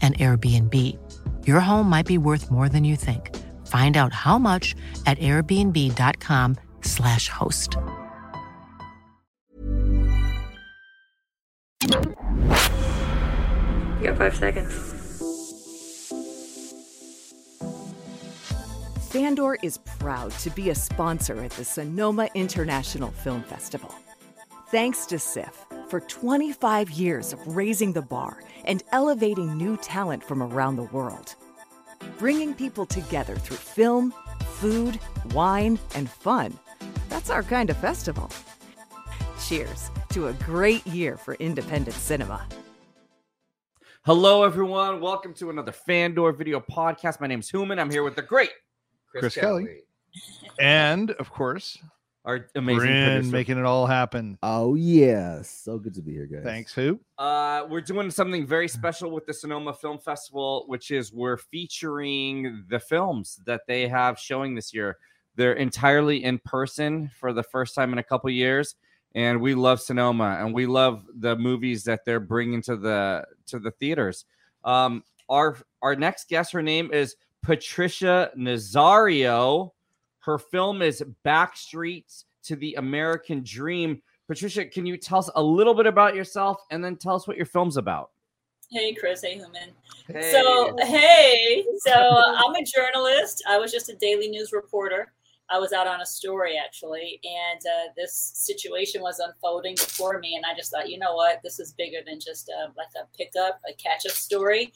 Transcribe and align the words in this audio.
an 0.00 0.14
Airbnb. 0.14 0.96
Your 1.46 1.60
home 1.60 1.90
might 1.90 2.06
be 2.06 2.16
worth 2.16 2.50
more 2.50 2.70
than 2.70 2.84
you 2.84 2.96
think. 2.96 3.36
Find 3.66 3.96
out 3.96 4.14
how 4.14 4.38
much 4.38 4.74
at 5.04 5.18
airbnb.com/slash 5.18 7.28
host. 7.28 7.76
You 14.00 14.02
got 14.02 14.16
five 14.16 14.34
seconds. 14.34 14.72
Fandor 19.10 19.56
is 19.62 19.78
proud 19.98 20.30
to 20.32 20.50
be 20.50 20.70
a 20.70 20.74
sponsor 20.74 21.42
at 21.42 21.50
the 21.52 21.64
Sonoma 21.64 22.28
International 22.34 23.10
Film 23.10 23.42
Festival. 23.42 23.94
Thanks 24.70 25.04
to 25.06 25.18
SIFF 25.18 25.66
for 25.90 26.00
25 26.00 26.88
years 26.90 27.32
of 27.32 27.56
raising 27.56 27.92
the 27.92 28.00
bar 28.00 28.44
and 28.64 28.84
elevating 28.92 29.56
new 29.56 29.76
talent 29.78 30.22
from 30.22 30.40
around 30.40 30.76
the 30.76 30.84
world. 30.84 31.34
Bringing 32.16 32.54
people 32.54 32.86
together 32.86 33.34
through 33.34 33.56
film, 33.56 34.14
food, 34.60 35.00
wine, 35.34 35.80
and 35.96 36.08
fun. 36.08 36.56
That's 37.08 37.28
our 37.28 37.42
kind 37.42 37.70
of 37.70 37.76
festival. 37.76 38.30
Cheers 39.48 39.90
to 40.10 40.28
a 40.28 40.32
great 40.34 40.86
year 40.86 41.16
for 41.16 41.34
independent 41.34 41.96
cinema. 41.96 42.46
Hello, 44.04 44.44
everyone. 44.44 45.00
Welcome 45.00 45.34
to 45.34 45.50
another 45.50 45.72
Fandor 45.72 46.32
video 46.32 46.60
podcast. 46.60 47.20
My 47.20 47.26
name 47.26 47.40
is 47.40 47.50
Human. 47.50 47.80
I'm 47.80 47.90
here 47.90 48.04
with 48.04 48.14
the 48.14 48.22
great 48.22 48.50
Chris 49.08 49.34
Kelly. 49.34 49.80
And 50.60 51.10
of 51.12 51.32
course, 51.32 51.78
our 52.24 52.46
amazing 52.54 52.78
Bryn 52.80 53.12
producer. 53.12 53.32
making 53.32 53.58
it 53.58 53.64
all 53.64 53.86
happen. 53.86 54.38
Oh 54.42 54.74
yeah, 54.74 55.42
so 55.42 55.78
good 55.78 55.94
to 55.94 56.02
be 56.02 56.12
here, 56.12 56.26
guys. 56.26 56.44
Thanks, 56.44 56.74
who? 56.74 57.00
Uh, 57.18 57.66
we're 57.68 57.80
doing 57.80 58.10
something 58.10 58.46
very 58.46 58.68
special 58.68 59.10
with 59.10 59.26
the 59.26 59.32
Sonoma 59.32 59.72
Film 59.72 59.98
Festival, 59.98 60.64
which 60.66 60.90
is 60.90 61.12
we're 61.12 61.38
featuring 61.38 62.64
the 62.68 62.78
films 62.78 63.40
that 63.46 63.62
they 63.66 63.88
have 63.88 64.18
showing 64.18 64.54
this 64.54 64.74
year. 64.74 64.98
They're 65.36 65.54
entirely 65.54 66.24
in 66.24 66.38
person 66.40 67.10
for 67.18 67.32
the 67.32 67.42
first 67.42 67.74
time 67.74 67.92
in 67.92 67.98
a 67.98 68.02
couple 68.02 68.28
years, 68.30 68.74
and 69.14 69.40
we 69.40 69.54
love 69.54 69.80
Sonoma 69.80 70.38
and 70.40 70.52
we 70.52 70.66
love 70.66 71.06
the 71.18 71.36
movies 71.36 71.84
that 71.84 72.04
they're 72.04 72.20
bringing 72.20 72.60
to 72.62 72.76
the 72.76 73.24
to 73.46 73.58
the 73.58 73.70
theaters. 73.70 74.26
Um, 74.64 75.04
our 75.28 75.56
our 75.80 75.96
next 75.96 76.28
guest, 76.28 76.52
her 76.52 76.62
name 76.62 76.92
is 76.92 77.16
Patricia 77.42 78.30
Nazario. 78.36 79.70
Her 80.20 80.38
film 80.38 80.82
is 80.82 81.02
Backstreets 81.24 82.24
to 82.44 82.56
the 82.56 82.74
American 82.74 83.42
Dream. 83.44 84.00
Patricia, 84.28 84.64
can 84.64 84.86
you 84.86 84.96
tell 84.96 85.18
us 85.18 85.30
a 85.34 85.42
little 85.42 85.74
bit 85.74 85.86
about 85.86 86.14
yourself 86.14 86.62
and 86.70 86.84
then 86.84 86.96
tell 86.96 87.14
us 87.14 87.26
what 87.26 87.36
your 87.36 87.46
film's 87.46 87.76
about? 87.76 88.10
Hey, 88.70 88.94
Chris. 88.94 89.22
Hey, 89.22 89.34
Human. 89.34 89.70
Hey. 90.06 90.30
So, 90.30 90.76
hey. 90.80 91.64
So, 91.78 91.92
I'm 92.36 92.54
a 92.54 92.64
journalist. 92.64 93.42
I 93.48 93.58
was 93.58 93.72
just 93.72 93.88
a 93.88 93.96
daily 93.96 94.28
news 94.28 94.52
reporter. 94.52 95.12
I 95.50 95.58
was 95.58 95.72
out 95.72 95.88
on 95.88 96.00
a 96.00 96.06
story 96.06 96.56
actually, 96.56 97.20
and 97.24 97.60
uh, 97.66 97.92
this 97.96 98.14
situation 98.14 99.02
was 99.02 99.18
unfolding 99.18 99.74
before 99.74 100.20
me, 100.20 100.36
and 100.36 100.44
I 100.46 100.54
just 100.56 100.70
thought, 100.70 100.88
you 100.88 100.96
know 100.96 101.14
what, 101.14 101.40
this 101.42 101.58
is 101.58 101.72
bigger 101.72 101.98
than 102.06 102.20
just 102.20 102.48
uh, 102.50 102.70
like 102.76 102.86
a 102.96 103.16
pickup, 103.16 103.60
a 103.68 103.72
catch-up 103.74 104.12
story. 104.12 104.72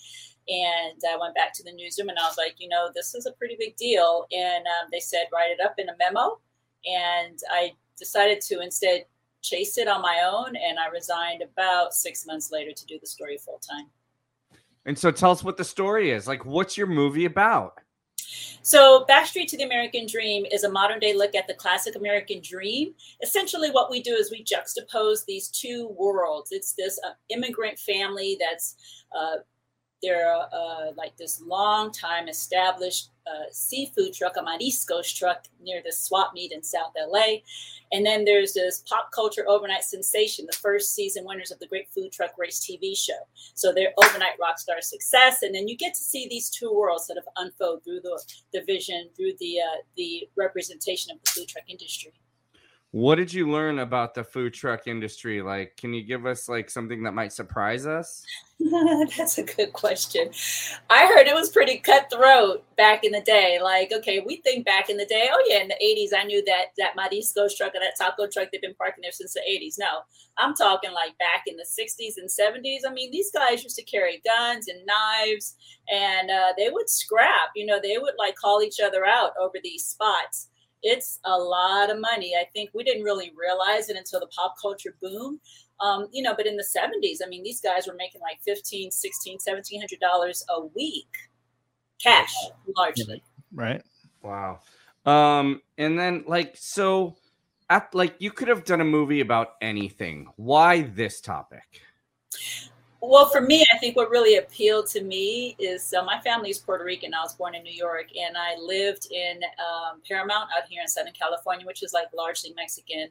And 0.48 1.00
I 1.10 1.16
went 1.18 1.34
back 1.34 1.54
to 1.54 1.62
the 1.62 1.72
newsroom, 1.72 2.10
and 2.10 2.18
I 2.18 2.26
was 2.26 2.36
like, 2.36 2.56
you 2.58 2.68
know, 2.68 2.90
this 2.94 3.14
is 3.14 3.26
a 3.26 3.32
pretty 3.32 3.56
big 3.58 3.76
deal. 3.76 4.26
And 4.32 4.66
um, 4.66 4.88
they 4.92 5.00
said 5.00 5.26
write 5.32 5.50
it 5.50 5.60
up 5.64 5.74
in 5.78 5.88
a 5.88 5.96
memo, 5.98 6.38
and 6.86 7.38
I 7.50 7.72
decided 7.98 8.40
to 8.42 8.60
instead 8.60 9.06
chase 9.42 9.78
it 9.78 9.88
on 9.88 10.02
my 10.02 10.22
own, 10.26 10.56
and 10.56 10.78
I 10.78 10.88
resigned 10.88 11.42
about 11.42 11.94
six 11.94 12.26
months 12.26 12.50
later 12.50 12.72
to 12.72 12.86
do 12.86 12.98
the 12.98 13.06
story 13.06 13.36
full 13.36 13.58
time. 13.58 13.86
And 14.86 14.98
so 14.98 15.10
tell 15.10 15.30
us 15.30 15.42
what 15.42 15.56
the 15.56 15.64
story 15.64 16.10
is. 16.10 16.26
Like, 16.26 16.44
what's 16.44 16.76
your 16.76 16.86
movie 16.86 17.24
about? 17.24 17.78
So, 18.62 19.04
Backstreet 19.08 19.48
to 19.48 19.56
the 19.58 19.64
American 19.64 20.06
Dream 20.06 20.46
is 20.50 20.64
a 20.64 20.70
modern 20.70 20.98
day 20.98 21.14
look 21.14 21.34
at 21.34 21.46
the 21.46 21.54
classic 21.54 21.96
American 21.96 22.40
dream. 22.42 22.94
Essentially, 23.22 23.70
what 23.70 23.90
we 23.90 24.02
do 24.02 24.14
is 24.14 24.30
we 24.30 24.42
juxtapose 24.42 25.24
these 25.26 25.48
two 25.48 25.88
worlds. 25.98 26.50
It's 26.50 26.72
this 26.72 26.98
uh, 27.06 27.10
immigrant 27.28 27.78
family 27.78 28.38
that's 28.40 29.04
uh, 29.16 29.36
they're 30.02 30.34
uh, 30.34 30.92
like 30.96 31.16
this 31.16 31.40
long 31.40 31.90
time 31.92 32.28
established 32.28 33.10
uh, 33.26 33.50
seafood 33.50 34.12
truck, 34.12 34.36
a 34.36 34.42
mariscos 34.42 35.14
truck 35.14 35.44
near 35.62 35.80
the 35.84 35.92
swap 35.92 36.32
meet 36.34 36.52
in 36.52 36.62
South 36.62 36.92
LA. 36.96 37.38
And 37.92 38.04
then 38.04 38.24
there's 38.24 38.52
this 38.52 38.82
pop 38.86 39.10
culture 39.12 39.44
overnight 39.48 39.84
sensation, 39.84 40.46
the 40.46 40.56
first 40.56 40.94
season 40.94 41.24
winners 41.24 41.50
of 41.50 41.58
the 41.58 41.66
Great 41.66 41.88
Food 41.88 42.12
Truck 42.12 42.32
Race 42.36 42.60
TV 42.60 42.96
show. 42.96 43.26
So 43.54 43.72
they're 43.72 43.94
overnight 43.96 44.38
rock 44.40 44.58
star 44.58 44.82
success. 44.82 45.42
And 45.42 45.54
then 45.54 45.68
you 45.68 45.76
get 45.76 45.94
to 45.94 46.02
see 46.02 46.28
these 46.28 46.50
two 46.50 46.72
worlds 46.72 47.06
sort 47.06 47.18
of 47.18 47.24
unfold 47.36 47.84
through 47.84 48.00
the, 48.00 48.20
the 48.52 48.62
vision, 48.62 49.08
through 49.16 49.32
the, 49.40 49.60
uh, 49.60 49.82
the 49.96 50.28
representation 50.36 51.12
of 51.12 51.18
the 51.24 51.30
food 51.30 51.48
truck 51.48 51.64
industry. 51.68 52.12
What 52.94 53.16
did 53.16 53.32
you 53.32 53.50
learn 53.50 53.80
about 53.80 54.14
the 54.14 54.22
food 54.22 54.54
truck 54.54 54.86
industry? 54.86 55.42
Like, 55.42 55.76
can 55.76 55.92
you 55.92 56.04
give 56.04 56.26
us 56.26 56.48
like 56.48 56.70
something 56.70 57.02
that 57.02 57.10
might 57.10 57.32
surprise 57.32 57.88
us? 57.88 58.24
That's 59.18 59.36
a 59.36 59.42
good 59.42 59.72
question. 59.72 60.30
I 60.88 61.06
heard 61.06 61.26
it 61.26 61.34
was 61.34 61.50
pretty 61.50 61.78
cutthroat 61.78 62.62
back 62.76 63.02
in 63.02 63.10
the 63.10 63.20
day. 63.22 63.58
Like, 63.60 63.90
okay, 63.92 64.22
we 64.24 64.36
think 64.42 64.64
back 64.64 64.90
in 64.90 64.96
the 64.96 65.06
day, 65.06 65.28
oh 65.28 65.44
yeah, 65.48 65.62
in 65.62 65.66
the 65.66 65.74
80s, 65.84 66.16
I 66.16 66.22
knew 66.22 66.44
that 66.44 66.66
that 66.78 66.96
Mariscos 66.96 67.56
truck 67.56 67.74
or 67.74 67.80
that 67.80 67.96
taco 67.98 68.28
truck, 68.32 68.50
they've 68.52 68.62
been 68.62 68.76
parking 68.76 69.02
there 69.02 69.10
since 69.10 69.34
the 69.34 69.40
80s. 69.40 69.74
No, 69.76 70.02
I'm 70.38 70.54
talking 70.54 70.92
like 70.92 71.18
back 71.18 71.48
in 71.48 71.56
the 71.56 71.64
60s 71.64 72.14
and 72.16 72.30
70s. 72.30 72.88
I 72.88 72.92
mean, 72.92 73.10
these 73.10 73.32
guys 73.32 73.64
used 73.64 73.74
to 73.74 73.82
carry 73.82 74.22
guns 74.24 74.68
and 74.68 74.78
knives 74.86 75.56
and 75.92 76.30
uh, 76.30 76.52
they 76.56 76.70
would 76.70 76.88
scrap, 76.88 77.50
you 77.56 77.66
know, 77.66 77.80
they 77.82 77.98
would 77.98 78.14
like 78.20 78.36
call 78.36 78.62
each 78.62 78.78
other 78.78 79.04
out 79.04 79.32
over 79.42 79.56
these 79.64 79.84
spots 79.84 80.50
it's 80.84 81.18
a 81.24 81.36
lot 81.36 81.90
of 81.90 81.98
money. 81.98 82.34
I 82.38 82.44
think 82.52 82.70
we 82.74 82.84
didn't 82.84 83.02
really 83.02 83.32
realize 83.36 83.88
it 83.88 83.96
until 83.96 84.20
the 84.20 84.26
pop 84.28 84.54
culture 84.60 84.94
boom. 85.02 85.40
Um, 85.80 86.06
you 86.12 86.22
know, 86.22 86.34
but 86.36 86.46
in 86.46 86.56
the 86.56 86.62
70s, 86.62 87.18
I 87.24 87.28
mean, 87.28 87.42
these 87.42 87.60
guys 87.60 87.88
were 87.88 87.94
making 87.94 88.20
like 88.20 88.38
15, 88.44 88.92
16, 88.92 89.38
1700 89.44 89.98
dollars 89.98 90.44
a 90.48 90.60
week 90.66 91.08
cash 92.00 92.34
largely. 92.76 93.22
Right. 93.52 93.82
Wow. 94.22 94.60
Um, 95.06 95.62
and 95.78 95.98
then 95.98 96.24
like 96.26 96.56
so 96.56 97.16
at 97.70 97.94
like 97.94 98.16
you 98.18 98.30
could 98.30 98.48
have 98.48 98.64
done 98.64 98.80
a 98.80 98.84
movie 98.84 99.20
about 99.20 99.54
anything. 99.60 100.28
Why 100.36 100.82
this 100.82 101.20
topic? 101.20 101.80
Well, 103.06 103.28
for 103.28 103.42
me, 103.42 103.66
I 103.72 103.76
think 103.78 103.96
what 103.96 104.08
really 104.08 104.36
appealed 104.36 104.86
to 104.88 105.02
me 105.02 105.56
is 105.58 105.92
my 106.06 106.18
family 106.20 106.48
is 106.48 106.58
Puerto 106.58 106.84
Rican. 106.84 107.12
I 107.12 107.20
was 107.20 107.34
born 107.34 107.54
in 107.54 107.62
New 107.62 107.72
York, 107.72 108.06
and 108.18 108.34
I 108.34 108.56
lived 108.58 109.08
in 109.12 109.40
um, 109.60 110.00
Paramount 110.08 110.48
out 110.56 110.66
here 110.70 110.80
in 110.80 110.88
Southern 110.88 111.12
California, 111.12 111.66
which 111.66 111.82
is 111.82 111.92
like 111.92 112.06
largely 112.16 112.54
Mexican. 112.56 113.08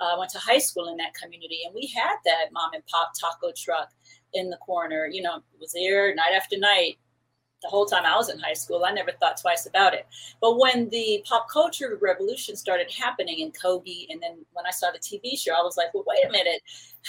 Uh, 0.00 0.14
I 0.16 0.18
went 0.18 0.32
to 0.32 0.38
high 0.38 0.58
school 0.58 0.88
in 0.88 0.96
that 0.96 1.14
community, 1.14 1.60
and 1.64 1.72
we 1.72 1.86
had 1.86 2.16
that 2.24 2.46
mom 2.52 2.72
and 2.74 2.84
pop 2.86 3.12
taco 3.18 3.52
truck 3.56 3.90
in 4.34 4.50
the 4.50 4.56
corner. 4.56 5.06
You 5.06 5.22
know, 5.22 5.36
it 5.36 5.60
was 5.60 5.72
there 5.72 6.12
night 6.16 6.32
after 6.34 6.58
night. 6.58 6.98
The 7.62 7.68
whole 7.68 7.86
time 7.86 8.04
I 8.04 8.16
was 8.16 8.30
in 8.30 8.40
high 8.40 8.54
school, 8.54 8.84
I 8.84 8.90
never 8.90 9.12
thought 9.12 9.40
twice 9.40 9.66
about 9.66 9.94
it. 9.94 10.06
But 10.40 10.58
when 10.58 10.88
the 10.90 11.24
pop 11.28 11.48
culture 11.48 11.96
revolution 12.00 12.56
started 12.56 12.90
happening 12.90 13.38
in 13.38 13.52
Kogi, 13.52 14.06
and 14.10 14.20
then 14.20 14.44
when 14.52 14.66
I 14.66 14.70
saw 14.72 14.90
the 14.90 14.98
TV 14.98 15.38
show, 15.38 15.52
I 15.52 15.62
was 15.62 15.76
like, 15.76 15.94
well, 15.94 16.04
wait 16.06 16.24
a 16.28 16.32
minute, 16.32 16.60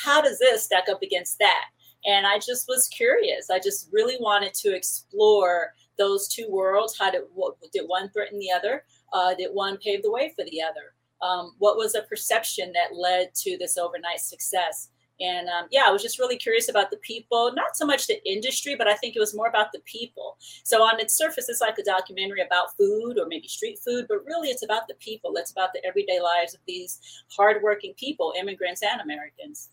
how 0.03 0.21
does 0.21 0.37
this 0.37 0.65
stack 0.65 0.89
up 0.89 1.01
against 1.01 1.39
that? 1.39 1.65
And 2.05 2.25
I 2.25 2.39
just 2.39 2.67
was 2.67 2.87
curious. 2.87 3.49
I 3.49 3.59
just 3.59 3.89
really 3.91 4.17
wanted 4.19 4.53
to 4.55 4.75
explore 4.75 5.73
those 5.97 6.27
two 6.27 6.47
worlds. 6.49 6.97
How 6.97 7.11
did, 7.11 7.23
what, 7.33 7.55
did 7.73 7.85
one 7.87 8.09
threaten 8.09 8.39
the 8.39 8.51
other? 8.51 8.83
Uh, 9.11 9.33
did 9.35 9.49
one 9.51 9.77
pave 9.77 10.01
the 10.01 10.11
way 10.11 10.31
for 10.35 10.45
the 10.45 10.61
other? 10.61 10.93
Um, 11.21 11.55
what 11.59 11.77
was 11.77 11.93
the 11.93 12.03
perception 12.03 12.71
that 12.73 12.95
led 12.95 13.35
to 13.35 13.57
this 13.57 13.77
overnight 13.77 14.21
success? 14.21 14.89
And 15.21 15.49
um, 15.49 15.67
yeah, 15.69 15.83
I 15.85 15.91
was 15.91 16.01
just 16.01 16.17
really 16.17 16.37
curious 16.37 16.69
about 16.69 16.91
the 16.91 16.97
people, 16.97 17.51
not 17.53 17.75
so 17.75 17.85
much 17.85 18.07
the 18.07 18.25
industry, 18.25 18.75
but 18.75 18.87
I 18.87 18.95
think 18.95 19.15
it 19.15 19.19
was 19.19 19.35
more 19.35 19.47
about 19.47 19.73
the 19.73 19.81
people. 19.83 20.37
So 20.63 20.81
on 20.81 20.99
its 20.99 21.17
surface, 21.17 21.49
it's 21.49 21.59
like 21.59 21.77
a 21.77 21.83
documentary 21.83 22.41
about 22.41 22.75
food 22.77 23.19
or 23.19 23.27
maybe 23.27 23.47
street 23.47 23.79
food, 23.83 24.05
but 24.07 24.23
really 24.25 24.47
it's 24.47 24.63
about 24.63 24.87
the 24.87 24.93
people. 24.95 25.33
It's 25.35 25.51
about 25.51 25.73
the 25.73 25.85
everyday 25.85 26.21
lives 26.21 26.53
of 26.53 26.61
these 26.65 27.01
hardworking 27.35 27.95
people, 27.97 28.33
immigrants 28.39 28.81
and 28.81 29.01
Americans. 29.01 29.71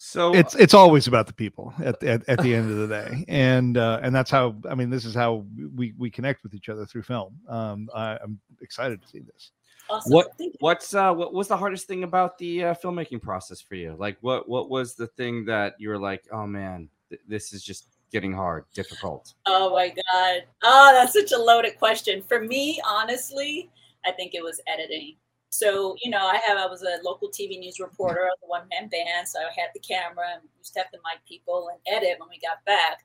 So 0.00 0.32
it's 0.32 0.54
it's 0.54 0.74
always 0.74 1.08
about 1.08 1.26
the 1.26 1.32
people 1.32 1.74
at, 1.84 2.02
at, 2.04 2.22
at 2.28 2.40
the 2.40 2.54
end 2.54 2.70
of 2.70 2.76
the 2.76 2.86
day, 2.86 3.24
and 3.26 3.76
uh, 3.76 3.98
and 4.00 4.14
that's 4.14 4.30
how 4.30 4.54
I 4.70 4.76
mean 4.76 4.90
this 4.90 5.04
is 5.04 5.12
how 5.12 5.44
we 5.74 5.92
we 5.98 6.08
connect 6.08 6.44
with 6.44 6.54
each 6.54 6.68
other 6.68 6.86
through 6.86 7.02
film. 7.02 7.36
Um, 7.48 7.90
I, 7.92 8.16
I'm 8.22 8.38
excited 8.60 9.02
to 9.02 9.08
see 9.08 9.18
this. 9.18 9.50
Awesome. 9.90 10.12
What 10.12 10.28
what's 10.60 10.94
uh 10.94 11.12
what 11.12 11.34
was 11.34 11.48
the 11.48 11.56
hardest 11.56 11.88
thing 11.88 12.04
about 12.04 12.38
the 12.38 12.66
uh, 12.66 12.74
filmmaking 12.74 13.22
process 13.22 13.60
for 13.60 13.74
you? 13.74 13.96
Like 13.98 14.18
what 14.20 14.48
what 14.48 14.70
was 14.70 14.94
the 14.94 15.08
thing 15.08 15.44
that 15.46 15.74
you 15.78 15.88
were 15.88 15.98
like, 15.98 16.24
oh 16.30 16.46
man, 16.46 16.88
th- 17.08 17.22
this 17.26 17.52
is 17.52 17.64
just 17.64 17.86
getting 18.12 18.32
hard, 18.32 18.66
difficult? 18.74 19.34
Oh 19.46 19.74
my 19.74 19.88
god. 19.88 20.42
Oh, 20.62 20.90
that's 20.92 21.12
such 21.12 21.32
a 21.32 21.42
loaded 21.42 21.76
question. 21.76 22.22
For 22.22 22.40
me, 22.40 22.80
honestly, 22.86 23.68
I 24.06 24.12
think 24.12 24.34
it 24.34 24.44
was 24.44 24.60
editing. 24.68 25.16
So, 25.50 25.96
you 26.02 26.10
know, 26.10 26.26
I 26.26 26.36
have 26.46 26.58
I 26.58 26.66
was 26.66 26.82
a 26.82 27.02
local 27.02 27.28
TV 27.28 27.58
news 27.58 27.80
reporter 27.80 28.28
of 28.32 28.38
the 28.40 28.48
one 28.48 28.68
man 28.68 28.88
band, 28.88 29.26
so 29.26 29.40
I 29.40 29.60
had 29.60 29.70
the 29.74 29.80
camera 29.80 30.26
and 30.34 30.42
used 30.58 30.74
to 30.74 30.80
have 30.80 30.90
to 30.90 30.98
mic 30.98 31.26
people 31.26 31.70
and 31.72 31.96
edit 31.96 32.18
when 32.18 32.28
we 32.28 32.38
got 32.38 32.64
back. 32.66 33.00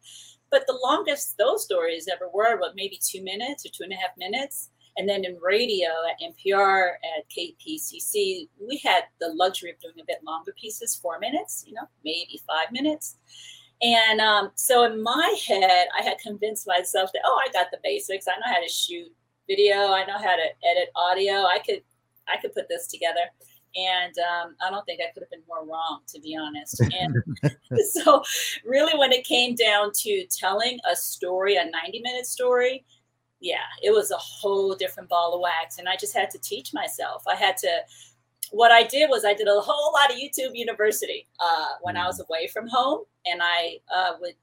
But 0.52 0.68
the 0.68 0.80
longest 0.84 1.38
those 1.38 1.64
stories 1.64 2.08
ever 2.12 2.30
were, 2.32 2.60
what 2.60 2.76
maybe 2.76 3.00
two 3.02 3.24
minutes 3.24 3.66
or 3.66 3.70
two 3.70 3.84
and 3.84 3.94
a 3.94 3.96
half 3.96 4.12
minutes. 4.18 4.70
And 4.98 5.10
then 5.10 5.26
in 5.26 5.40
radio 5.42 5.90
at 6.10 6.22
NPR, 6.22 6.92
at 7.18 7.26
KPCC, 7.36 8.48
we 8.62 8.80
had 8.84 9.06
the 9.20 9.34
luxury 9.34 9.72
of 9.72 9.80
doing 9.80 9.96
a 10.00 10.06
bit 10.06 10.20
longer 10.24 10.54
pieces, 10.60 10.96
four 10.96 11.18
minutes, 11.20 11.64
you 11.66 11.74
know, 11.74 11.88
maybe 12.06 12.40
five 12.48 12.72
minutes. 12.72 13.18
And 13.82 14.22
um, 14.22 14.52
so 14.56 14.84
in 14.84 15.02
my 15.02 15.36
head, 15.48 15.88
I 16.00 16.04
had 16.04 16.20
convinced 16.20 16.68
myself 16.68 17.12
that, 17.14 17.24
oh, 17.26 17.42
I 17.44 17.52
got 17.52 17.72
the 17.72 17.80
basics. 17.84 18.28
I 18.28 18.36
know 18.36 18.54
how 18.54 18.62
to 18.62 18.70
shoot 18.70 19.12
video. 19.48 19.92
I 19.92 20.06
know 20.06 20.18
how 20.18 20.36
to 20.36 20.46
edit 20.70 20.90
audio. 20.96 21.34
I 21.34 21.58
could, 21.66 21.82
I 22.28 22.38
could 22.42 22.54
put 22.54 22.70
this 22.70 22.88
together. 22.88 23.22
And 23.76 24.14
um, 24.20 24.56
I 24.62 24.70
don't 24.70 24.86
think 24.86 25.02
I 25.02 25.12
could 25.14 25.24
have 25.24 25.32
been 25.32 25.42
more 25.48 25.66
wrong, 25.66 26.02
to 26.10 26.20
be 26.20 26.36
honest. 26.36 26.82
And 26.94 27.16
so, 27.92 28.24
really, 28.64 28.98
when 28.98 29.12
it 29.12 29.26
came 29.26 29.56
down 29.56 29.92
to 30.02 30.26
telling 30.28 30.80
a 30.90 30.96
story, 30.96 31.56
a 31.56 31.66
90 31.66 32.02
minute 32.02 32.28
story, 32.28 32.86
yeah, 33.40 33.66
it 33.82 33.92
was 33.92 34.12
a 34.12 34.18
whole 34.18 34.76
different 34.76 35.10
ball 35.10 35.34
of 35.34 35.42
wax. 35.42 35.80
And 35.80 35.90
I 35.90 35.96
just 35.96 36.16
had 36.16 36.30
to 36.32 36.40
teach 36.40 36.74
myself. 36.74 37.24
I 37.28 37.36
had 37.36 37.58
to, 37.58 37.80
what 38.52 38.72
I 38.72 38.84
did 38.84 39.10
was 39.10 39.26
I 39.26 39.34
did 39.34 39.48
a 39.48 39.60
whole 39.60 39.94
lot 39.94 40.12
of 40.12 40.18
YouTube 40.18 40.52
University 40.54 41.28
uh, 41.40 41.74
when 41.82 41.98
I 41.98 42.06
was 42.06 42.22
mm. 42.22 42.28
away 42.28 42.48
from 42.48 42.68
home. 42.68 43.04
And 43.26 43.42
I 43.42 43.80
uh, 43.94 44.14
would 44.22 44.36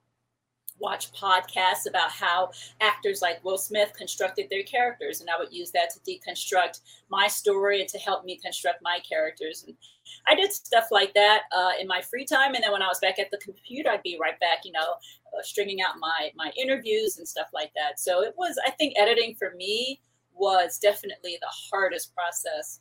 watch 0.80 1.12
podcasts 1.12 1.88
about 1.88 2.10
how 2.10 2.50
actors 2.80 3.22
like 3.22 3.44
Will 3.44 3.58
Smith 3.58 3.92
constructed 3.96 4.48
their 4.50 4.62
characters, 4.62 5.20
and 5.20 5.30
I 5.30 5.38
would 5.38 5.52
use 5.52 5.70
that 5.72 5.90
to 5.90 6.00
deconstruct 6.00 6.80
my 7.10 7.28
story 7.28 7.80
and 7.80 7.88
to 7.90 7.98
help 7.98 8.24
me 8.24 8.38
construct 8.38 8.82
my 8.82 8.98
characters. 9.08 9.64
And 9.66 9.76
I 10.26 10.34
did 10.34 10.52
stuff 10.52 10.88
like 10.90 11.14
that 11.14 11.42
uh, 11.56 11.72
in 11.80 11.86
my 11.86 12.00
free 12.00 12.24
time, 12.24 12.54
and 12.54 12.64
then 12.64 12.72
when 12.72 12.82
I 12.82 12.88
was 12.88 12.98
back 12.98 13.18
at 13.18 13.30
the 13.30 13.38
computer, 13.38 13.90
I'd 13.90 14.02
be 14.02 14.18
right 14.20 14.38
back, 14.40 14.64
you 14.64 14.72
know, 14.72 14.94
uh, 15.36 15.42
stringing 15.42 15.80
out 15.82 15.98
my 16.00 16.30
my 16.34 16.50
interviews 16.56 17.18
and 17.18 17.28
stuff 17.28 17.48
like 17.52 17.72
that. 17.76 18.00
So 18.00 18.22
it 18.22 18.34
was, 18.36 18.58
I 18.66 18.70
think, 18.70 18.94
editing 18.96 19.34
for 19.34 19.52
me 19.56 20.00
was 20.34 20.78
definitely 20.78 21.36
the 21.40 21.52
hardest 21.70 22.14
process. 22.14 22.80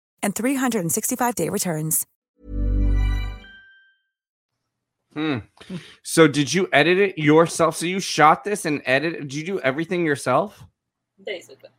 and 0.23 0.33
365-day 0.35 1.49
returns. 1.49 2.05
Hmm. 5.13 5.39
So 6.03 6.27
did 6.27 6.53
you 6.53 6.69
edit 6.71 6.97
it 6.97 7.17
yourself? 7.17 7.75
So 7.75 7.85
you 7.85 7.99
shot 7.99 8.43
this 8.45 8.65
and 8.65 8.81
edited? 8.85 9.21
Did 9.23 9.33
you 9.33 9.43
do 9.45 9.59
everything 9.59 10.05
yourself? 10.05 10.63
Basically. 11.25 11.69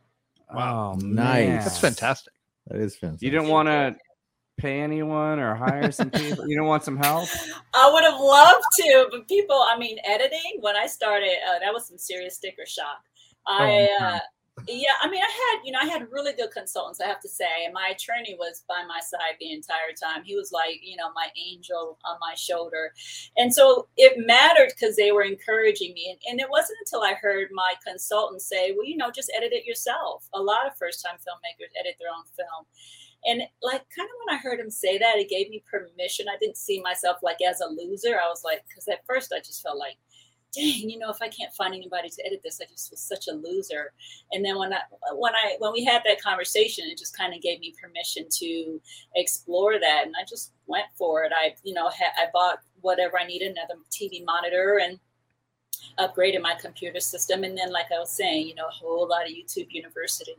Wow, 0.53 0.93
Nice. 1.01 1.47
man. 1.47 1.59
That's 1.63 1.79
fantastic. 1.79 2.33
That 2.67 2.79
is 2.79 2.95
fantastic. 2.95 3.23
You 3.25 3.31
didn't 3.31 3.47
want 3.47 3.67
to 3.69 3.95
pay 4.59 4.81
anyone 4.81 5.39
or 5.39 5.55
hire 5.55 5.91
some 5.91 6.11
people. 6.11 6.47
you 6.47 6.55
don't 6.55 6.67
want 6.67 6.83
some 6.83 6.95
help. 6.97 7.27
I 7.73 7.89
would 7.91 8.03
have 8.03 8.19
loved 8.19 8.63
to, 8.77 9.07
but 9.09 9.27
people, 9.27 9.55
I 9.67 9.79
mean, 9.79 9.97
editing, 10.05 10.59
when 10.59 10.75
I 10.75 10.85
started, 10.85 11.33
uh, 11.49 11.57
that 11.59 11.73
was 11.73 11.87
some 11.87 11.97
serious 11.97 12.35
sticker 12.35 12.65
shock. 12.67 12.99
I, 13.47 13.89
Oh, 13.99 14.05
uh, 14.05 14.19
yeah, 14.67 14.93
I 15.01 15.09
mean, 15.09 15.21
I 15.21 15.31
had, 15.31 15.65
you 15.65 15.71
know, 15.71 15.79
I 15.81 15.85
had 15.85 16.11
really 16.11 16.31
good 16.31 16.51
consultants, 16.51 17.01
I 17.01 17.07
have 17.07 17.19
to 17.21 17.27
say. 17.27 17.65
And 17.65 17.73
my 17.73 17.91
attorney 17.91 18.35
was 18.37 18.63
by 18.67 18.83
my 18.87 18.99
side 18.99 19.35
the 19.39 19.51
entire 19.51 19.91
time. 20.01 20.23
He 20.23 20.35
was 20.35 20.51
like, 20.51 20.79
you 20.83 20.95
know, 20.95 21.11
my 21.15 21.27
angel 21.35 21.97
on 22.05 22.17
my 22.21 22.33
shoulder. 22.35 22.93
And 23.35 23.53
so 23.53 23.87
it 23.97 24.25
mattered 24.25 24.69
because 24.69 24.95
they 24.95 25.11
were 25.11 25.23
encouraging 25.23 25.93
me. 25.93 26.11
And, 26.11 26.19
and 26.29 26.39
it 26.39 26.49
wasn't 26.49 26.77
until 26.85 27.01
I 27.01 27.15
heard 27.15 27.49
my 27.51 27.73
consultant 27.85 28.41
say, 28.41 28.73
well, 28.77 28.85
you 28.85 28.95
know, 28.95 29.11
just 29.11 29.31
edit 29.35 29.53
it 29.53 29.65
yourself. 29.65 30.29
A 30.33 30.41
lot 30.41 30.67
of 30.67 30.77
first 30.77 31.03
time 31.03 31.17
filmmakers 31.17 31.73
edit 31.79 31.95
their 31.99 32.13
own 32.15 32.25
film. 32.37 32.65
And 33.25 33.41
like 33.63 33.83
kind 33.95 34.07
of 34.07 34.15
when 34.23 34.35
I 34.35 34.41
heard 34.41 34.59
him 34.59 34.69
say 34.69 34.97
that, 34.99 35.17
it 35.17 35.29
gave 35.29 35.49
me 35.49 35.63
permission. 35.69 36.27
I 36.29 36.37
didn't 36.39 36.57
see 36.57 36.79
myself 36.81 37.17
like 37.23 37.41
as 37.41 37.61
a 37.61 37.67
loser. 37.67 38.19
I 38.23 38.27
was 38.29 38.43
like, 38.43 38.63
because 38.67 38.87
at 38.87 39.05
first 39.07 39.33
I 39.35 39.39
just 39.39 39.63
felt 39.63 39.79
like, 39.79 39.97
dang, 40.53 40.89
you 40.89 40.99
know, 40.99 41.09
if 41.09 41.21
I 41.21 41.27
can't 41.27 41.53
find 41.53 41.73
anybody 41.73 42.09
to 42.09 42.25
edit 42.25 42.41
this, 42.43 42.59
I 42.61 42.65
just 42.65 42.91
was 42.91 42.99
such 42.99 43.27
a 43.27 43.33
loser. 43.33 43.91
And 44.31 44.43
then 44.45 44.57
when 44.57 44.73
I 44.73 44.79
when 45.13 45.33
I 45.33 45.55
when 45.59 45.73
we 45.73 45.83
had 45.83 46.01
that 46.05 46.21
conversation, 46.21 46.85
it 46.87 46.97
just 46.97 47.17
kind 47.17 47.33
of 47.33 47.41
gave 47.41 47.59
me 47.59 47.73
permission 47.81 48.27
to 48.39 48.81
explore 49.15 49.79
that, 49.79 50.03
and 50.05 50.15
I 50.19 50.25
just 50.27 50.53
went 50.67 50.85
for 50.97 51.23
it. 51.23 51.31
I 51.35 51.55
you 51.63 51.73
know 51.73 51.89
ha- 51.89 52.13
I 52.17 52.27
bought 52.33 52.59
whatever 52.81 53.19
I 53.19 53.25
needed, 53.25 53.51
another 53.51 53.79
TV 53.91 54.23
monitor, 54.23 54.79
and 54.83 54.99
upgraded 55.99 56.41
my 56.41 56.55
computer 56.55 56.99
system. 56.99 57.43
And 57.43 57.57
then, 57.57 57.71
like 57.71 57.87
I 57.95 57.99
was 57.99 58.11
saying, 58.11 58.47
you 58.47 58.55
know, 58.55 58.67
a 58.67 58.71
whole 58.71 59.07
lot 59.07 59.25
of 59.25 59.31
YouTube 59.31 59.67
University. 59.69 60.35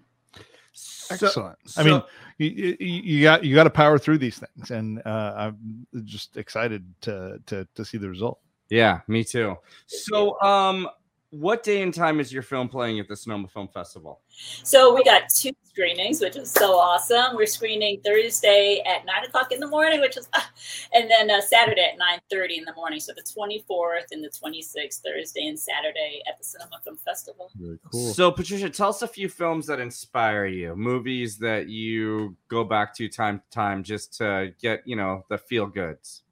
Excellent. 1.11 1.59
So, 1.67 1.81
I 1.81 1.85
mean, 1.85 2.03
you, 2.39 2.77
you, 2.81 3.23
got 3.23 3.45
you 3.45 3.55
got 3.55 3.65
to 3.65 3.71
power 3.71 3.97
through 3.99 4.19
these 4.19 4.39
things, 4.39 4.71
and 4.71 5.01
uh, 5.07 5.35
I'm 5.37 5.87
just 6.05 6.37
excited 6.37 6.85
to 7.03 7.41
to 7.47 7.67
to 7.75 7.85
see 7.85 7.99
the 7.99 8.09
result. 8.09 8.41
Yeah, 8.71 9.01
me 9.09 9.25
too. 9.25 9.57
So, 9.87 10.41
um, 10.41 10.89
what 11.35 11.63
day 11.65 11.83
and 11.83 11.93
time 11.93 12.21
is 12.21 12.33
your 12.33 12.43
film 12.43 12.69
playing 12.69 13.01
at 13.01 13.09
the 13.09 13.17
Sonoma 13.17 13.49
Film 13.49 13.69
Festival? 13.69 14.21
So 14.63 14.95
we 14.95 15.03
got 15.03 15.23
two 15.35 15.51
screenings, 15.65 16.21
which 16.21 16.37
is 16.37 16.51
so 16.51 16.75
awesome. 16.79 17.35
We're 17.35 17.47
screening 17.47 18.01
Thursday 18.05 18.83
at 18.87 19.05
nine 19.05 19.25
o'clock 19.25 19.51
in 19.51 19.59
the 19.59 19.67
morning, 19.67 20.01
which 20.01 20.17
is, 20.17 20.29
and 20.95 21.11
then 21.11 21.31
uh, 21.31 21.41
Saturday 21.41 21.91
at 21.93 21.99
nine 21.99 22.21
thirty 22.31 22.59
in 22.59 22.65
the 22.65 22.75
morning. 22.75 23.01
So 23.01 23.13
the 23.15 23.25
twenty 23.35 23.65
fourth 23.67 24.07
and 24.13 24.23
the 24.23 24.31
twenty 24.31 24.63
sixth, 24.63 25.03
Thursday 25.05 25.49
and 25.49 25.59
Saturday 25.59 26.23
at 26.29 26.39
the 26.39 26.45
Sonoma 26.45 26.81
Film 26.85 26.99
Festival. 27.05 27.51
Really 27.59 27.79
cool. 27.91 28.13
So 28.13 28.31
Patricia, 28.31 28.71
tell 28.71 28.91
us 28.91 29.03
a 29.03 29.09
few 29.09 29.29
films 29.29 29.67
that 29.67 29.81
inspire 29.81 30.47
you, 30.47 30.77
movies 30.77 31.37
that 31.39 31.69
you 31.69 32.37
go 32.49 32.63
back 32.63 32.95
to 32.97 33.09
time 33.09 33.41
to 33.41 33.51
time 33.51 33.83
just 33.83 34.17
to 34.19 34.53
get 34.61 34.87
you 34.87 34.95
know 34.95 35.25
the 35.29 35.39
feel 35.39 35.67
goods. 35.67 36.23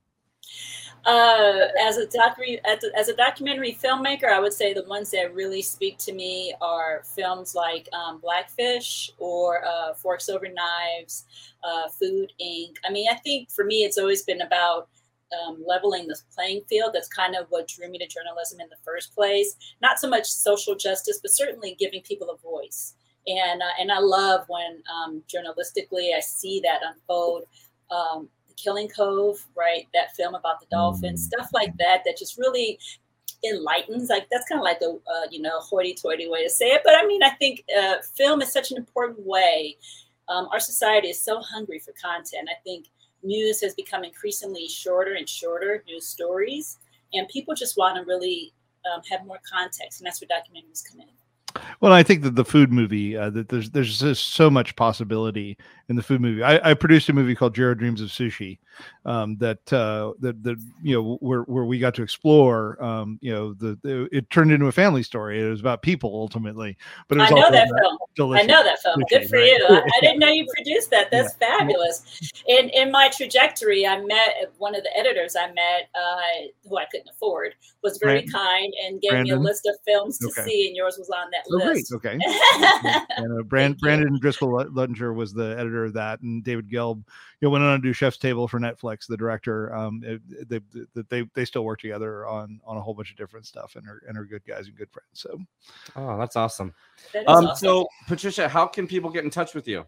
Uh, 1.04 1.66
as 1.80 1.96
a 1.96 2.06
docu- 2.06 2.60
as 2.94 3.08
a 3.08 3.16
documentary 3.16 3.76
filmmaker, 3.82 4.28
I 4.28 4.38
would 4.38 4.52
say 4.52 4.72
the 4.72 4.84
ones 4.84 5.10
that 5.10 5.34
really 5.34 5.60
speak 5.60 5.98
to 5.98 6.12
me 6.12 6.54
are 6.60 7.02
films 7.04 7.56
like 7.56 7.88
um, 7.92 8.20
Blackfish 8.20 9.10
or 9.18 9.64
uh, 9.66 9.94
Forks 9.94 10.28
Over 10.28 10.46
Knives, 10.46 11.24
uh, 11.64 11.88
Food 11.88 12.32
Inc. 12.40 12.76
I 12.86 12.92
mean, 12.92 13.08
I 13.10 13.16
think 13.16 13.50
for 13.50 13.64
me, 13.64 13.82
it's 13.82 13.98
always 13.98 14.22
been 14.22 14.42
about 14.42 14.88
um, 15.32 15.64
leveling 15.66 16.06
the 16.06 16.16
playing 16.34 16.62
field. 16.68 16.92
That's 16.94 17.08
kind 17.08 17.34
of 17.34 17.46
what 17.48 17.66
drew 17.66 17.90
me 17.90 17.98
to 17.98 18.06
journalism 18.06 18.60
in 18.60 18.68
the 18.68 18.76
first 18.84 19.12
place. 19.12 19.56
Not 19.80 19.98
so 19.98 20.08
much 20.08 20.26
social 20.26 20.76
justice, 20.76 21.18
but 21.20 21.34
certainly 21.34 21.74
giving 21.80 22.02
people 22.02 22.30
a 22.30 22.36
voice. 22.36 22.94
And 23.26 23.60
uh, 23.60 23.74
and 23.80 23.90
I 23.90 23.98
love 23.98 24.44
when 24.48 24.82
um, 24.92 25.22
journalistically 25.26 26.14
I 26.16 26.20
see 26.20 26.60
that 26.60 26.80
unfold. 26.84 27.44
Um, 27.90 28.28
Killing 28.56 28.88
Cove, 28.88 29.46
right? 29.56 29.86
That 29.94 30.14
film 30.16 30.34
about 30.34 30.60
the 30.60 30.66
dolphins, 30.70 31.22
mm. 31.22 31.32
stuff 31.32 31.50
like 31.52 31.76
that, 31.78 32.02
that 32.04 32.16
just 32.16 32.38
really 32.38 32.78
enlightens. 33.44 34.08
Like 34.08 34.28
that's 34.30 34.48
kind 34.48 34.60
of 34.60 34.64
like 34.64 34.80
a 34.82 34.90
uh, 34.90 35.26
you 35.30 35.40
know 35.40 35.58
hoity-toity 35.60 36.28
way 36.28 36.44
to 36.44 36.50
say 36.50 36.70
it, 36.72 36.82
but 36.84 36.94
I 36.96 37.06
mean 37.06 37.22
I 37.22 37.30
think 37.30 37.64
uh, 37.76 37.96
film 38.16 38.42
is 38.42 38.52
such 38.52 38.70
an 38.70 38.76
important 38.76 39.26
way. 39.26 39.76
Um, 40.28 40.48
our 40.52 40.60
society 40.60 41.08
is 41.08 41.20
so 41.20 41.40
hungry 41.40 41.78
for 41.78 41.92
content. 42.00 42.48
I 42.50 42.60
think 42.64 42.86
news 43.22 43.60
has 43.60 43.74
become 43.74 44.04
increasingly 44.04 44.68
shorter 44.68 45.14
and 45.14 45.28
shorter 45.28 45.82
news 45.86 46.06
stories, 46.06 46.78
and 47.12 47.28
people 47.28 47.54
just 47.54 47.76
want 47.76 47.96
to 47.96 48.04
really 48.04 48.52
um, 48.92 49.02
have 49.10 49.26
more 49.26 49.40
context, 49.50 50.00
and 50.00 50.06
that's 50.06 50.20
where 50.20 50.28
documentaries 50.28 50.88
come 50.88 51.00
in. 51.00 51.08
Well, 51.80 51.92
I 51.92 52.02
think 52.02 52.22
that 52.22 52.34
the 52.34 52.44
food 52.44 52.72
movie 52.72 53.16
uh, 53.16 53.30
that 53.30 53.48
there's 53.48 53.70
there's 53.70 53.98
just 54.00 54.34
so 54.34 54.50
much 54.50 54.76
possibility 54.76 55.56
in 55.88 55.96
the 55.96 56.02
food 56.02 56.20
movie. 56.20 56.42
I, 56.42 56.70
I 56.70 56.74
produced 56.74 57.08
a 57.08 57.12
movie 57.12 57.34
called 57.34 57.54
Jiro 57.54 57.74
Dreams 57.74 58.00
of 58.00 58.08
Sushi, 58.08 58.58
um, 59.04 59.36
that 59.36 59.72
uh, 59.72 60.12
that 60.20 60.42
that 60.42 60.56
you 60.82 60.94
know 60.94 61.16
where 61.20 61.42
where 61.42 61.64
we 61.64 61.78
got 61.78 61.94
to 61.96 62.02
explore. 62.02 62.82
Um, 62.82 63.18
you 63.20 63.32
know, 63.32 63.52
the, 63.54 63.78
the, 63.82 64.08
it 64.12 64.30
turned 64.30 64.52
into 64.52 64.66
a 64.66 64.72
family 64.72 65.02
story. 65.02 65.42
It 65.42 65.48
was 65.48 65.60
about 65.60 65.82
people 65.82 66.10
ultimately, 66.14 66.76
but 67.08 67.18
it 67.18 67.22
was 67.22 67.32
I 67.32 67.34
know 67.34 67.50
that 67.50 67.68
film. 68.16 68.32
I 68.34 68.42
know 68.42 68.62
that 68.62 68.80
film. 68.80 69.02
Good 69.08 69.28
for 69.28 69.36
right? 69.36 69.46
you. 69.46 69.66
I, 69.68 69.80
I, 69.80 70.00
didn't 70.00 70.20
know 70.20 70.28
you 70.28 70.46
produced 70.54 70.90
that. 70.90 71.10
That's 71.10 71.34
yeah. 71.40 71.58
fabulous. 71.58 72.32
In 72.46 72.68
in 72.70 72.90
my 72.92 73.08
trajectory, 73.08 73.86
I 73.86 74.00
met 74.00 74.52
one 74.58 74.74
of 74.74 74.82
the 74.82 74.96
editors. 74.96 75.36
I 75.36 75.48
met 75.48 75.90
uh, 75.94 76.68
who 76.68 76.78
I 76.78 76.86
couldn't 76.86 77.08
afford 77.08 77.54
was 77.82 77.98
very 77.98 78.20
Brandon. 78.20 78.32
kind 78.32 78.74
and 78.84 79.00
gave 79.00 79.10
Brandon. 79.10 79.38
me 79.38 79.40
a 79.40 79.40
list 79.40 79.66
of 79.66 79.74
films 79.84 80.18
to 80.18 80.28
okay. 80.28 80.48
see, 80.48 80.66
and 80.68 80.76
yours 80.76 80.96
was 80.98 81.10
on 81.10 81.30
that 81.32 81.41
oh. 81.50 81.58
Great. 81.60 81.84
Okay. 81.92 82.18
and 83.16 83.40
uh, 83.40 83.42
Brand, 83.42 83.78
Brandon 83.78 84.18
Driscoll 84.20 84.50
Luttinger 84.50 85.14
was 85.14 85.32
the 85.32 85.56
editor 85.58 85.84
of 85.84 85.94
that, 85.94 86.20
and 86.20 86.44
David 86.44 86.68
Gelb, 86.68 86.96
you 87.40 87.48
know, 87.48 87.50
went 87.50 87.64
on 87.64 87.80
to 87.80 87.82
do 87.82 87.92
Chef's 87.92 88.16
Table 88.16 88.46
for 88.46 88.60
Netflix. 88.60 89.06
The 89.06 89.16
director, 89.16 89.74
um, 89.74 90.00
they, 90.00 90.20
they 90.44 90.60
they 91.08 91.28
they 91.34 91.44
still 91.44 91.64
work 91.64 91.80
together 91.80 92.26
on 92.26 92.60
on 92.64 92.76
a 92.76 92.80
whole 92.80 92.94
bunch 92.94 93.10
of 93.10 93.16
different 93.16 93.46
stuff, 93.46 93.76
and 93.76 93.86
are 93.88 94.02
and 94.08 94.16
are 94.18 94.24
good 94.24 94.44
guys 94.46 94.66
and 94.66 94.76
good 94.76 94.90
friends. 94.90 95.06
So, 95.12 95.38
oh, 95.96 96.18
that's 96.18 96.36
awesome. 96.36 96.74
That 97.12 97.28
um, 97.28 97.46
awesome. 97.46 97.56
so 97.56 97.88
Patricia, 98.08 98.48
how 98.48 98.66
can 98.66 98.86
people 98.86 99.10
get 99.10 99.24
in 99.24 99.30
touch 99.30 99.54
with 99.54 99.66
you 99.66 99.84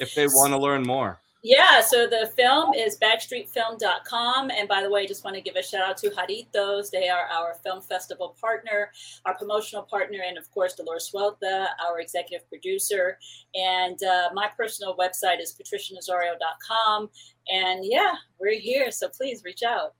if 0.00 0.14
they 0.14 0.26
want 0.26 0.52
to 0.52 0.58
learn 0.58 0.82
more? 0.82 1.20
Yeah, 1.42 1.80
so 1.80 2.08
the 2.08 2.32
film 2.36 2.74
is 2.74 2.98
backstreetfilm.com. 2.98 4.50
And 4.50 4.68
by 4.68 4.82
the 4.82 4.90
way, 4.90 5.06
just 5.06 5.24
want 5.24 5.36
to 5.36 5.42
give 5.42 5.54
a 5.54 5.62
shout 5.62 5.88
out 5.88 5.96
to 5.98 6.10
Jarritos. 6.10 6.90
They 6.90 7.08
are 7.08 7.26
our 7.26 7.54
film 7.62 7.80
festival 7.80 8.36
partner, 8.40 8.90
our 9.24 9.36
promotional 9.36 9.84
partner, 9.84 10.20
and 10.26 10.36
of 10.36 10.50
course, 10.50 10.74
Dolores 10.74 11.08
Huerta, 11.14 11.68
our 11.86 12.00
executive 12.00 12.48
producer. 12.48 13.18
And 13.54 14.02
uh, 14.02 14.30
my 14.34 14.48
personal 14.56 14.96
website 14.96 15.40
is 15.40 15.54
patricianazario.com. 15.54 17.08
And 17.48 17.84
yeah, 17.84 18.14
we're 18.40 18.58
here. 18.58 18.90
So 18.90 19.08
please 19.08 19.44
reach 19.44 19.62
out. 19.62 19.94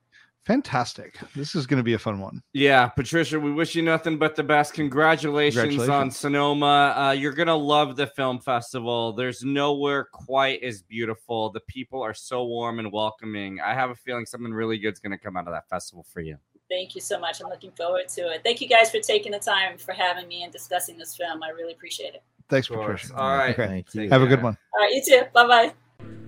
Fantastic. 0.49 1.19
This 1.37 1.55
is 1.55 1.67
going 1.67 1.77
to 1.77 1.83
be 1.83 1.93
a 1.93 1.99
fun 1.99 2.21
one. 2.21 2.43
Yeah, 2.55 2.89
Patricia, 2.89 3.39
we 3.39 3.53
wish 3.53 3.75
you 3.75 3.83
nothing 3.83 4.17
but 4.17 4.35
the 4.35 4.43
best. 4.43 4.73
Congratulations, 4.73 5.61
Congratulations. 5.61 5.91
on 5.91 6.11
Sonoma. 6.11 6.95
Uh, 6.97 7.11
you're 7.11 7.35
going 7.35 7.49
to 7.49 7.55
love 7.55 7.97
the 7.97 8.07
film 8.07 8.41
festival. 8.41 9.13
There's 9.13 9.45
nowhere 9.45 10.09
quite 10.11 10.63
as 10.63 10.81
beautiful. 10.81 11.51
The 11.51 11.61
people 11.61 12.01
are 12.01 12.15
so 12.15 12.47
warm 12.47 12.79
and 12.79 12.91
welcoming. 12.91 13.61
I 13.61 13.75
have 13.75 13.91
a 13.91 13.95
feeling 13.95 14.25
something 14.25 14.51
really 14.51 14.79
good 14.79 14.95
is 14.95 15.01
going 15.01 15.13
to 15.13 15.19
come 15.19 15.37
out 15.37 15.47
of 15.47 15.53
that 15.53 15.69
festival 15.69 16.07
for 16.11 16.21
you. 16.21 16.39
Thank 16.71 16.95
you 16.95 17.03
so 17.03 17.21
much. 17.21 17.43
I'm 17.43 17.51
looking 17.51 17.73
forward 17.73 18.09
to 18.09 18.23
it. 18.33 18.41
Thank 18.43 18.63
you 18.63 18.69
guys 18.69 18.91
for 18.91 19.01
taking 19.01 19.33
the 19.33 19.39
time 19.39 19.77
for 19.77 19.93
having 19.93 20.29
me 20.29 20.45
and 20.45 20.53
discussing 20.53 20.97
this 20.97 21.15
film. 21.15 21.43
I 21.43 21.51
really 21.51 21.75
appreciate 21.75 22.15
it. 22.15 22.23
Thanks, 22.49 22.69
Patricia. 22.69 23.15
All 23.15 23.37
right. 23.37 23.59
Okay. 23.59 24.09
Have 24.09 24.23
a 24.23 24.27
good 24.27 24.43
one. 24.43 24.57
All 24.75 24.81
right, 24.81 24.95
you 24.95 25.03
too. 25.07 25.25
Bye 25.35 25.47
bye. 25.47 25.73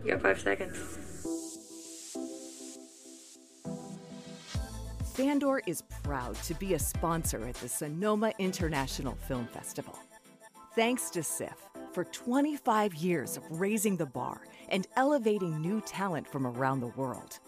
You 0.04 0.12
got 0.12 0.20
five 0.20 0.40
seconds. 0.40 0.98
Fandor 5.20 5.60
is 5.66 5.82
proud 6.02 6.34
to 6.44 6.54
be 6.54 6.72
a 6.72 6.78
sponsor 6.78 7.46
at 7.46 7.54
the 7.56 7.68
Sonoma 7.68 8.32
International 8.38 9.14
Film 9.28 9.46
Festival. 9.48 9.94
Thanks 10.74 11.10
to 11.10 11.22
SIFF 11.22 11.68
for 11.92 12.04
25 12.04 12.94
years 12.94 13.36
of 13.36 13.42
raising 13.50 13.98
the 13.98 14.06
bar 14.06 14.40
and 14.70 14.86
elevating 14.96 15.60
new 15.60 15.82
talent 15.82 16.26
from 16.26 16.46
around 16.46 16.80
the 16.80 16.86
world. 16.86 17.38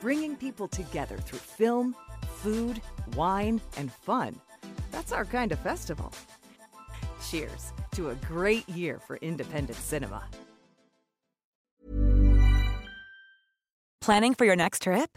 Bringing 0.00 0.34
people 0.34 0.66
together 0.66 1.18
through 1.18 1.38
film, 1.38 1.94
food, 2.42 2.82
wine, 3.14 3.60
and 3.76 3.92
fun. 3.92 4.34
That's 4.90 5.12
our 5.12 5.24
kind 5.24 5.52
of 5.52 5.60
festival. 5.60 6.12
Cheers 7.30 7.72
to 7.92 8.10
a 8.10 8.16
great 8.16 8.68
year 8.68 8.98
for 8.98 9.18
independent 9.18 9.78
cinema. 9.78 10.24
Planning 14.00 14.34
for 14.34 14.44
your 14.44 14.56
next 14.56 14.82
trip? 14.82 15.16